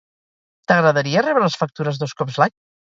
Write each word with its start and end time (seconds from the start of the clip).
T'agradaria 0.71 1.25
rebre 1.29 1.47
les 1.47 1.61
factures 1.63 2.05
dos 2.05 2.21
cops 2.23 2.43
l'any? 2.45 2.59